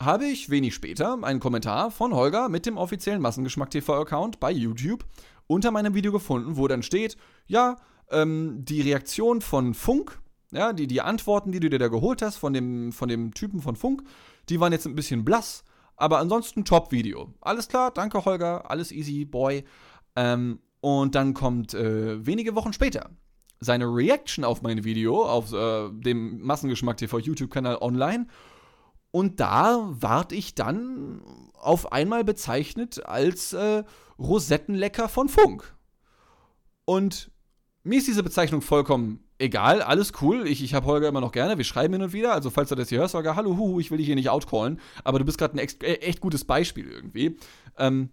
[0.00, 5.04] habe ich wenig später einen Kommentar von Holger mit dem offiziellen Massengeschmack TV-Account bei YouTube
[5.46, 7.76] unter meinem Video gefunden, wo dann steht, ja,
[8.10, 10.20] ähm, die Reaktion von Funk,
[10.52, 13.60] ja, die, die Antworten, die du dir da geholt hast von dem, von dem Typen
[13.60, 14.02] von Funk,
[14.48, 15.64] die waren jetzt ein bisschen blass,
[15.96, 17.32] aber ansonsten Top-Video.
[17.40, 19.64] Alles klar, danke Holger, alles easy, boy.
[20.14, 23.10] Ähm, und dann kommt äh, wenige Wochen später
[23.60, 28.26] seine Reaction auf mein Video auf äh, dem Massengeschmack TV YouTube-Kanal online
[29.16, 31.22] und da ward ich dann
[31.54, 33.82] auf einmal bezeichnet als äh,
[34.18, 35.74] Rosettenlecker von Funk.
[36.84, 37.30] Und
[37.82, 40.46] mir ist diese Bezeichnung vollkommen egal, alles cool.
[40.46, 42.34] Ich, ich habe Holger immer noch gerne, wir schreiben hin und wieder.
[42.34, 44.80] Also, falls du das hier hörst, Holger, hallo, huhu, ich will dich hier nicht outcallen,
[45.02, 47.38] aber du bist gerade ein echt, äh, echt gutes Beispiel irgendwie.
[47.78, 48.10] Ähm,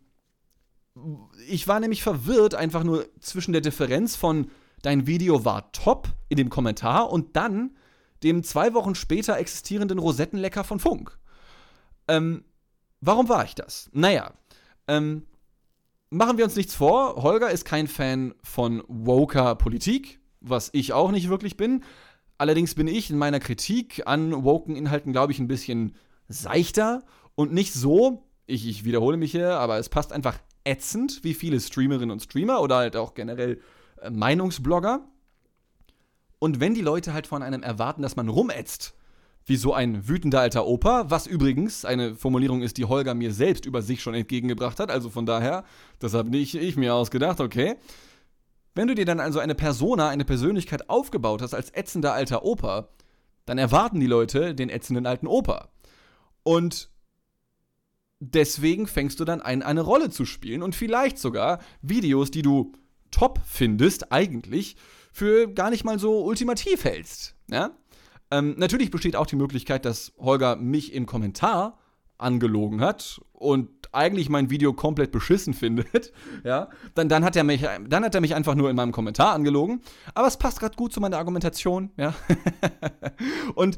[1.50, 4.48] ich war nämlich verwirrt, einfach nur zwischen der Differenz von
[4.84, 7.72] dein Video war top in dem Kommentar und dann
[8.23, 11.17] dem zwei Wochen später existierenden Rosettenlecker von Funk.
[12.07, 12.43] Ähm,
[13.01, 13.89] warum war ich das?
[13.93, 14.33] Naja,
[14.88, 15.25] ähm,
[16.09, 17.21] machen wir uns nichts vor.
[17.21, 21.83] Holger ist kein Fan von woker Politik, was ich auch nicht wirklich bin.
[22.38, 25.95] Allerdings bin ich in meiner Kritik an woken Inhalten, glaube ich, ein bisschen
[26.27, 27.03] seichter
[27.36, 31.59] und nicht so, ich, ich wiederhole mich hier, aber es passt einfach ätzend, wie viele
[31.59, 33.62] Streamerinnen und Streamer oder halt auch generell
[34.01, 35.07] äh, Meinungsblogger.
[36.43, 38.95] Und wenn die Leute halt von einem erwarten, dass man rumätzt,
[39.45, 43.65] wie so ein wütender alter Opa, was übrigens eine Formulierung ist, die Holger mir selbst
[43.65, 45.63] über sich schon entgegengebracht hat, also von daher,
[45.99, 47.77] das habe nicht ich mir ausgedacht, okay.
[48.75, 52.89] Wenn du dir dann also eine Persona, eine Persönlichkeit aufgebaut hast als ätzender alter Opa,
[53.45, 55.69] dann erwarten die Leute den ätzenden alten Opa.
[56.43, 56.89] Und
[58.19, 62.73] deswegen fängst du dann an, eine Rolle zu spielen und vielleicht sogar Videos, die du
[63.12, 64.75] top findest, eigentlich,
[65.13, 67.36] für gar nicht mal so ultimativ hältst.
[67.49, 67.71] Ja?
[68.32, 71.78] Ähm, natürlich besteht auch die Möglichkeit, dass Holger mich im Kommentar
[72.17, 76.12] angelogen hat und eigentlich mein Video komplett beschissen findet,
[76.43, 79.34] ja, dann, dann, hat er mich, dann hat er mich einfach nur in meinem Kommentar
[79.34, 79.82] angelogen.
[80.15, 82.15] Aber es passt gerade gut zu meiner Argumentation, ja.
[83.56, 83.78] und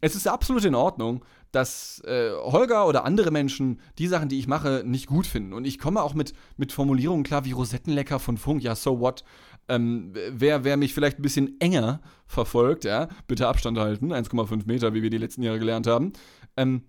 [0.00, 4.48] es ist absolut in Ordnung, dass äh, Holger oder andere Menschen die Sachen, die ich
[4.48, 5.52] mache, nicht gut finden.
[5.52, 9.22] Und ich komme auch mit, mit Formulierungen klar wie Rosettenlecker von Funk, ja, so what.
[9.68, 14.92] Ähm, wer, wer mich vielleicht ein bisschen enger verfolgt, ja, bitte Abstand halten, 1,5 Meter,
[14.94, 16.12] wie wir die letzten Jahre gelernt haben.
[16.56, 16.82] Ähm,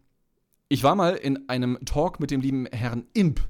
[0.69, 3.41] ich war mal in einem Talk mit dem lieben Herrn Imp,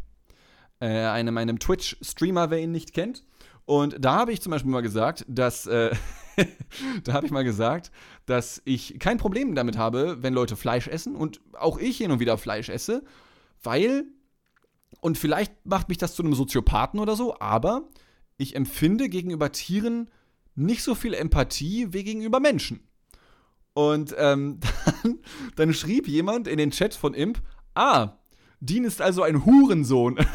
[0.80, 3.24] äh, einem, einem Twitch-Streamer, wer ihn nicht kennt.
[3.66, 5.96] Und da habe ich zum Beispiel mal gesagt, dass, äh,
[7.06, 7.92] da habe ich mal gesagt,
[8.26, 12.20] dass ich kein Problem damit habe, wenn Leute Fleisch essen und auch ich hin und
[12.20, 13.04] wieder Fleisch esse,
[13.62, 14.06] weil,
[15.00, 17.88] und vielleicht macht mich das zu einem Soziopathen oder so, aber
[18.38, 20.10] ich empfinde gegenüber Tieren
[20.56, 22.82] nicht so viel Empathie wie gegenüber Menschen.
[23.74, 24.60] Und ähm,
[25.04, 25.20] dann,
[25.56, 27.42] dann schrieb jemand in den Chat von Imp,
[27.74, 28.18] ah,
[28.60, 30.18] Dean ist also ein Hurensohn.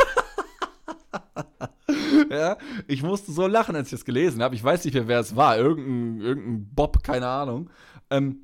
[2.31, 4.55] ja, ich musste so lachen, als ich das gelesen habe.
[4.55, 5.57] Ich weiß nicht mehr, wer es war.
[5.57, 7.71] Irgendein, irgendein Bob, keine Ahnung.
[8.11, 8.43] Ähm,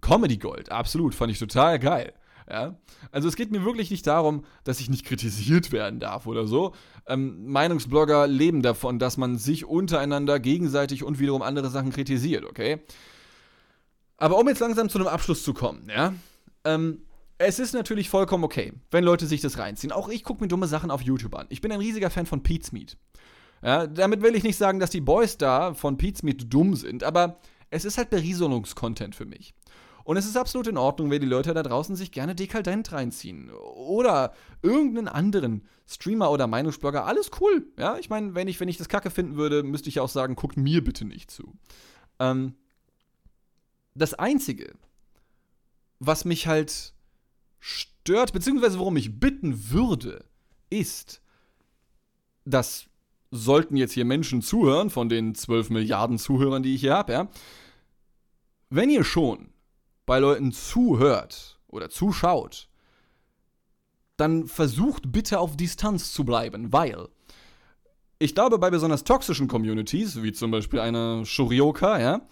[0.00, 2.14] Comedy Gold, absolut, fand ich total geil.
[2.48, 2.76] Ja?
[3.10, 6.74] Also es geht mir wirklich nicht darum, dass ich nicht kritisiert werden darf oder so.
[7.06, 12.80] Ähm, Meinungsblogger leben davon, dass man sich untereinander gegenseitig und wiederum andere Sachen kritisiert, okay?
[14.16, 16.14] Aber um jetzt langsam zu einem Abschluss zu kommen, ja?
[16.64, 17.02] Ähm,
[17.38, 19.92] es ist natürlich vollkommen okay, wenn Leute sich das reinziehen.
[19.92, 21.46] Auch ich gucke mir dumme Sachen auf YouTube an.
[21.50, 22.96] Ich bin ein riesiger Fan von Pete's Meat.
[23.62, 27.04] Ja, damit will ich nicht sagen, dass die Boys da von Pete's Meat dumm sind,
[27.04, 29.54] aber es ist halt Berieselungskontent für mich.
[30.08, 33.50] Und es ist absolut in Ordnung, wenn die Leute da draußen sich gerne dekadent reinziehen.
[33.50, 37.04] Oder irgendeinen anderen Streamer oder Meinungsblogger.
[37.04, 37.66] Alles cool.
[37.78, 40.34] Ja, ich meine, wenn ich, wenn ich das Kacke finden würde, müsste ich auch sagen,
[40.34, 41.58] guckt mir bitte nicht zu.
[42.18, 42.54] Ähm,
[43.94, 44.72] das Einzige,
[45.98, 46.94] was mich halt
[47.60, 50.24] stört, beziehungsweise worum ich bitten würde,
[50.70, 51.20] ist,
[52.46, 52.86] dass
[53.30, 57.28] sollten jetzt hier Menschen zuhören, von den 12 Milliarden Zuhörern, die ich hier habe, ja,
[58.70, 59.50] wenn ihr schon
[60.08, 62.68] bei Leuten zuhört oder zuschaut,
[64.16, 67.08] dann versucht bitte auf Distanz zu bleiben, weil
[68.18, 72.22] ich glaube, bei besonders toxischen Communities, wie zum Beispiel eine Shurioka, ja,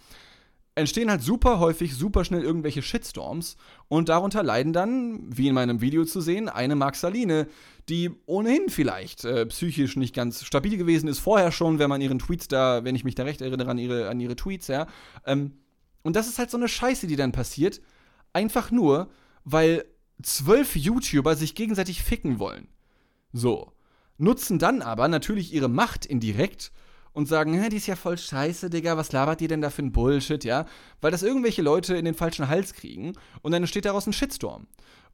[0.75, 3.59] entstehen halt super häufig, super schnell irgendwelche Shitstorms
[3.89, 7.47] und darunter leiden dann, wie in meinem Video zu sehen, eine Maxaline,
[7.91, 12.19] die ohnehin vielleicht äh, psychisch nicht ganz stabil gewesen ist, vorher schon, wenn man ihren
[12.19, 14.87] Tweets da, wenn ich mich da recht erinnere an ihre, an ihre Tweets, ja.
[15.27, 15.53] Ähm,
[16.07, 17.81] und das ist halt so eine Scheiße, die dann passiert,
[18.33, 19.11] einfach nur,
[19.45, 19.85] weil
[20.23, 22.69] zwölf YouTuber sich gegenseitig ficken wollen.
[23.33, 23.73] So.
[24.19, 26.73] Nutzen dann aber natürlich ihre Macht indirekt
[27.13, 29.83] und sagen, hä, die ist ja voll scheiße, Digga, was labert ihr denn da für
[29.83, 30.67] ein Bullshit, ja?
[31.01, 34.67] Weil das irgendwelche Leute in den falschen Hals kriegen und dann entsteht daraus ein Shitstorm.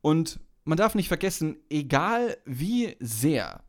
[0.02, 3.64] Und man darf nicht vergessen, egal wie sehr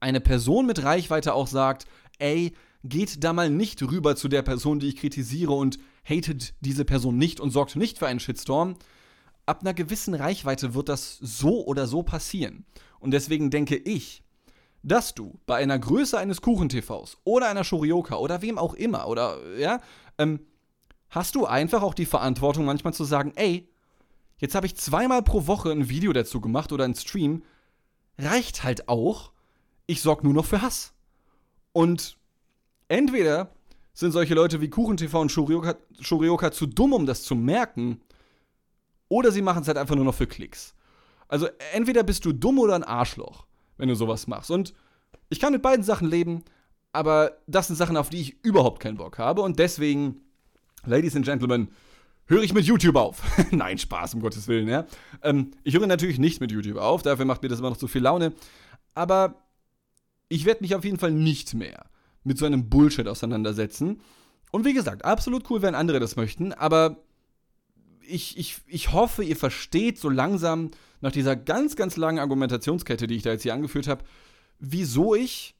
[0.00, 1.86] eine Person mit Reichweite auch sagt,
[2.18, 6.84] ey, geht da mal nicht rüber zu der Person, die ich kritisiere und hatet diese
[6.84, 8.76] Person nicht und sorgt nicht für einen Shitstorm,
[9.46, 12.64] ab einer gewissen Reichweite wird das so oder so passieren.
[13.00, 14.22] Und deswegen denke ich,
[14.82, 19.38] dass du bei einer Größe eines Kuchen-TVs oder einer Shurioka oder wem auch immer oder
[19.58, 19.80] ja,
[20.18, 20.40] ähm,
[21.08, 23.68] hast du einfach auch die Verantwortung manchmal zu sagen, ey,
[24.38, 27.42] jetzt habe ich zweimal pro Woche ein Video dazu gemacht oder ein Stream,
[28.18, 29.32] reicht halt auch,
[29.86, 30.92] ich sorge nur noch für Hass.
[31.72, 32.18] Und
[32.88, 33.50] entweder
[33.94, 38.00] sind solche Leute wie KuchenTV und Shurioka, Shurioka zu dumm, um das zu merken,
[39.08, 40.74] oder sie machen es halt einfach nur noch für Klicks.
[41.28, 44.50] Also entweder bist du dumm oder ein Arschloch wenn du sowas machst.
[44.50, 44.74] Und
[45.28, 46.44] ich kann mit beiden Sachen leben,
[46.92, 49.42] aber das sind Sachen, auf die ich überhaupt keinen Bock habe.
[49.42, 50.20] Und deswegen,
[50.84, 51.68] Ladies and Gentlemen,
[52.26, 53.22] höre ich mit YouTube auf.
[53.50, 54.86] Nein, Spaß, um Gottes Willen, ja.
[55.22, 57.88] Ähm, ich höre natürlich nicht mit YouTube auf, dafür macht mir das immer noch zu
[57.88, 58.32] viel Laune.
[58.94, 59.42] Aber
[60.28, 61.86] ich werde mich auf jeden Fall nicht mehr
[62.24, 64.00] mit so einem Bullshit auseinandersetzen.
[64.50, 66.96] Und wie gesagt, absolut cool, wenn andere das möchten, aber
[68.06, 73.16] ich, ich, ich hoffe, ihr versteht so langsam nach dieser ganz, ganz langen Argumentationskette, die
[73.16, 74.04] ich da jetzt hier angeführt habe,
[74.58, 75.54] wieso ich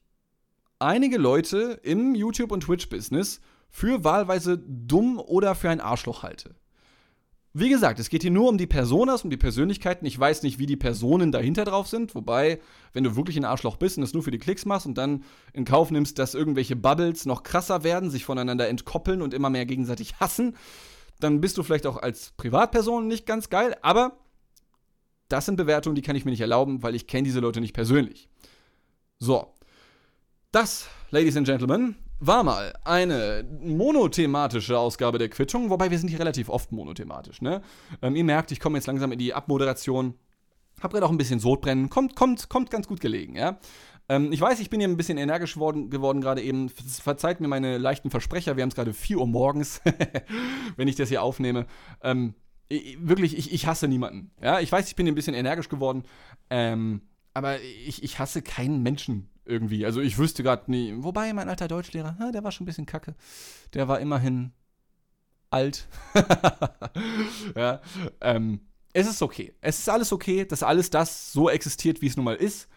[0.79, 6.55] einige Leute im YouTube- und Twitch-Business für wahlweise dumm oder für ein Arschloch halte.
[7.57, 10.05] Wie gesagt, es geht hier nur um die Personas, um die Persönlichkeiten.
[10.05, 12.13] Ich weiß nicht, wie die Personen dahinter drauf sind.
[12.13, 12.59] Wobei,
[12.91, 15.23] wenn du wirklich ein Arschloch bist und es nur für die Klicks machst und dann
[15.53, 19.65] in Kauf nimmst, dass irgendwelche Bubbles noch krasser werden, sich voneinander entkoppeln und immer mehr
[19.65, 20.57] gegenseitig hassen,
[21.21, 24.17] dann bist du vielleicht auch als Privatperson nicht ganz geil, aber
[25.29, 27.73] das sind Bewertungen, die kann ich mir nicht erlauben, weil ich kenne diese Leute nicht
[27.73, 28.27] persönlich.
[29.17, 29.53] So.
[30.51, 36.19] Das, Ladies and Gentlemen, war mal eine monothematische Ausgabe der Quittung, wobei wir sind hier
[36.19, 37.61] relativ oft monothematisch, ne?
[38.01, 40.15] Ähm, ihr merkt, ich komme jetzt langsam in die Abmoderation.
[40.81, 41.89] Hab gerade auch ein bisschen Sodbrennen.
[41.89, 43.59] Kommt, kommt, kommt ganz gut gelegen, ja?
[44.07, 46.69] Ähm, ich weiß, ich bin hier ein bisschen energisch worden, geworden gerade eben.
[46.69, 48.55] Verzeiht mir meine leichten Versprecher.
[48.55, 49.81] Wir haben es gerade 4 Uhr morgens,
[50.77, 51.65] wenn ich das hier aufnehme.
[52.01, 52.35] Ähm,
[52.67, 54.31] ich, wirklich, ich, ich hasse niemanden.
[54.41, 56.03] Ja, ich weiß, ich bin ein bisschen energisch geworden.
[56.49, 57.01] Ähm,
[57.33, 59.85] aber ich, ich hasse keinen Menschen irgendwie.
[59.85, 60.93] Also ich wüsste gerade nie.
[60.97, 63.15] Wobei, mein alter Deutschlehrer, der war schon ein bisschen kacke.
[63.73, 64.51] Der war immerhin
[65.49, 65.87] alt.
[67.55, 67.81] ja,
[68.21, 68.61] ähm,
[68.93, 69.53] es ist okay.
[69.61, 72.67] Es ist alles okay, dass alles das so existiert, wie es nun mal ist.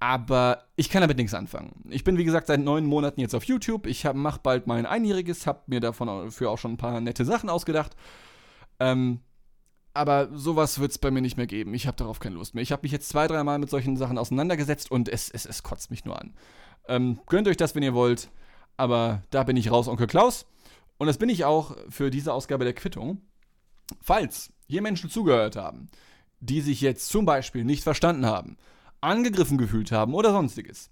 [0.00, 1.82] Aber ich kann damit nichts anfangen.
[1.88, 3.86] Ich bin, wie gesagt, seit neun Monaten jetzt auf YouTube.
[3.86, 7.48] Ich mache bald mein Einjähriges, habe mir davon für auch schon ein paar nette Sachen
[7.48, 7.96] ausgedacht.
[8.80, 9.20] Ähm,
[9.94, 11.72] aber sowas wird es bei mir nicht mehr geben.
[11.72, 12.62] Ich habe darauf keine Lust mehr.
[12.62, 15.90] Ich habe mich jetzt zwei, dreimal mit solchen Sachen auseinandergesetzt und es, es, es kotzt
[15.90, 16.34] mich nur an.
[16.88, 18.28] Ähm, gönnt euch das, wenn ihr wollt.
[18.76, 20.46] Aber da bin ich raus, Onkel Klaus.
[20.98, 23.20] Und das bin ich auch für diese Ausgabe der Quittung.
[24.00, 25.88] Falls hier Menschen zugehört haben,
[26.40, 28.56] die sich jetzt zum Beispiel nicht verstanden haben,
[29.00, 30.90] angegriffen gefühlt haben oder sonstiges,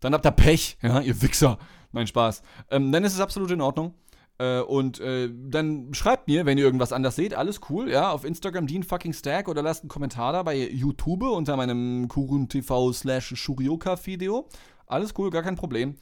[0.00, 1.58] dann habt ihr Pech, ja, ihr Wichser.
[1.92, 2.42] Mein Spaß.
[2.70, 3.94] Ähm, dann ist es absolut in Ordnung.
[4.42, 8.24] Äh, und äh, dann schreibt mir, wenn ihr irgendwas anders seht, alles cool, ja, auf
[8.24, 12.92] Instagram Dean fucking Stack oder lasst einen Kommentar da bei YouTube unter meinem Kurun TV
[12.92, 14.48] slash Shurioka Video.
[14.86, 15.94] Alles cool, gar kein Problem.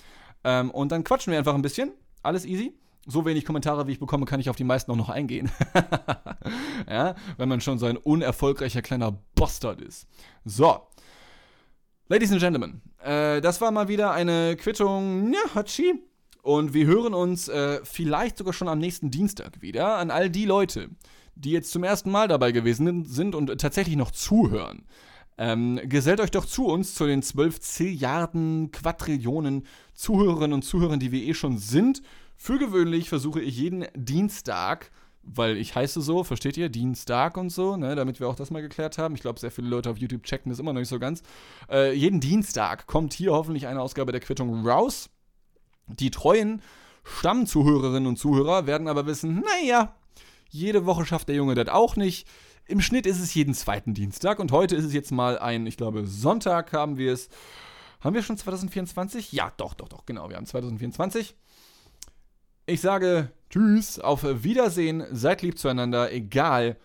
[0.42, 1.92] Ähm, und dann quatschen wir einfach ein bisschen.
[2.22, 2.74] Alles easy
[3.07, 5.50] so wenig Kommentare, wie ich bekomme, kann ich auf die meisten auch noch eingehen.
[6.88, 10.07] ja, wenn man schon so ein unerfolgreicher kleiner Bastard ist.
[10.44, 10.87] So.
[12.09, 16.10] Ladies and Gentlemen, äh, das war mal wieder eine Quittung, ja, Hachi.
[16.42, 20.46] Und wir hören uns äh, vielleicht sogar schon am nächsten Dienstag wieder an all die
[20.46, 20.88] Leute,
[21.35, 24.87] die jetzt zum ersten Mal dabei gewesen sind und tatsächlich noch zuhören.
[25.38, 31.12] Ähm, gesellt euch doch zu uns, zu den 12 Zilliarden, Quadrillionen Zuhörerinnen und Zuhörern, die
[31.12, 32.03] wir eh schon sind.
[32.37, 34.90] Für gewöhnlich versuche ich jeden Dienstag,
[35.22, 36.68] weil ich heiße so, versteht ihr?
[36.68, 39.14] Dienstag und so, ne, damit wir auch das mal geklärt haben.
[39.14, 41.22] Ich glaube, sehr viele Leute auf YouTube checken das immer noch nicht so ganz.
[41.70, 45.11] Äh, jeden Dienstag kommt hier hoffentlich eine Ausgabe der Quittung raus.
[45.99, 46.62] Die treuen
[47.05, 49.95] Stammzuhörerinnen und Zuhörer werden aber wissen, naja,
[50.49, 52.26] jede Woche schafft der Junge das auch nicht.
[52.66, 55.76] Im Schnitt ist es jeden zweiten Dienstag und heute ist es jetzt mal ein, ich
[55.76, 57.28] glaube, Sonntag haben wir es.
[58.01, 59.32] Haben wir schon 2024?
[59.32, 61.36] Ja, doch, doch, doch, genau, wir haben 2024.
[62.66, 66.76] Ich sage Tschüss, auf Wiedersehen, seid lieb zueinander, egal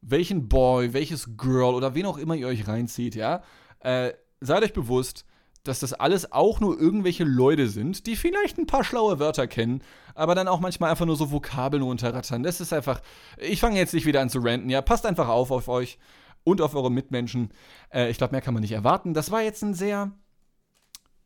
[0.00, 3.42] welchen Boy, welches Girl oder wen auch immer ihr euch reinzieht, ja.
[3.80, 5.24] Äh, seid euch bewusst,
[5.68, 9.82] dass das alles auch nur irgendwelche Leute sind, die vielleicht ein paar schlaue Wörter kennen,
[10.14, 12.42] aber dann auch manchmal einfach nur so Vokabeln runterrattern.
[12.42, 13.00] Das ist einfach.
[13.38, 14.82] Ich fange jetzt nicht wieder an zu ranten, ja.
[14.82, 15.98] Passt einfach auf auf euch
[16.44, 17.50] und auf eure Mitmenschen.
[17.92, 19.14] Äh, ich glaube, mehr kann man nicht erwarten.
[19.14, 20.12] Das war jetzt ein sehr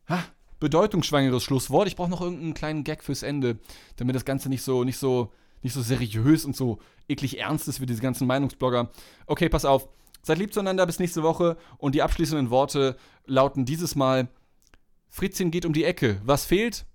[0.07, 0.23] ha,
[0.59, 1.87] bedeutungsschwangeres Schlusswort.
[1.87, 3.59] Ich brauche noch irgendeinen kleinen Gag fürs Ende,
[3.97, 5.31] damit das Ganze nicht so, nicht so,
[5.61, 8.89] nicht so seriös und so eklig ernst ist wie diese ganzen Meinungsblogger.
[9.27, 9.87] Okay, pass auf.
[10.23, 11.57] Seid lieb zueinander, bis nächste Woche.
[11.77, 12.95] Und die abschließenden Worte
[13.25, 14.27] lauten dieses Mal:
[15.09, 16.21] Fritzchen geht um die Ecke.
[16.23, 16.85] Was fehlt?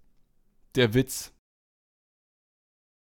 [0.74, 1.32] Der Witz.